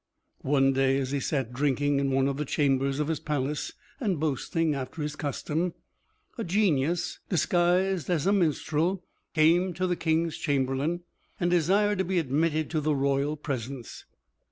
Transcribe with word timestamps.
One 0.41 0.73
day 0.73 0.97
as 0.97 1.11
he 1.11 1.19
sat 1.19 1.53
drinking 1.53 1.99
in 1.99 2.09
one 2.09 2.27
of 2.27 2.37
the 2.37 2.43
chambers 2.43 2.99
of 2.99 3.07
his 3.07 3.19
palace, 3.19 3.73
and 3.99 4.19
boasting 4.19 4.73
after 4.73 5.03
his 5.03 5.15
custom, 5.15 5.75
a 6.39 6.43
Genius, 6.43 7.19
disguised 7.29 8.09
as 8.09 8.25
a 8.25 8.33
minstrel, 8.33 9.03
came 9.35 9.75
to 9.75 9.85
the 9.85 9.95
King's 9.95 10.37
chamberlain, 10.37 11.01
and 11.39 11.51
desired 11.51 11.99
to 11.99 12.03
be 12.03 12.17
admitted 12.17 12.67
to 12.71 12.81
the 12.81 12.95
royal 12.95 13.37
presence. 13.37 14.05